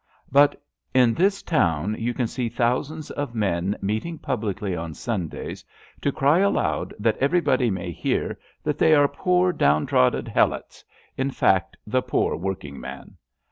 But 0.31 0.59
in 0.95 1.13
this 1.13 1.43
town 1.43 1.95
you 1.99 2.15
can 2.15 2.25
see 2.25 2.49
thousands 2.49 3.11
of 3.11 3.35
men 3.35 3.77
meeting 3.83 4.17
publicly 4.17 4.75
on 4.75 4.95
Sundays 4.95 5.63
to 6.01 6.11
cry 6.11 6.39
aloud 6.39 6.95
that 6.97 7.17
everybody 7.17 7.69
may 7.69 7.91
hear 7.91 8.39
that 8.63 8.79
they 8.79 8.95
are 8.95 9.07
poor, 9.07 9.53
down 9.53 9.85
trodden 9.85 10.25
helots— 10.25 10.83
^in 11.19 11.31
fact, 11.31 11.77
the 11.85 12.01
pore 12.01 12.35
workingman. 12.35 13.15